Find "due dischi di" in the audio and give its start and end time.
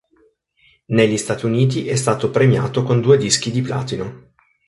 3.01-3.61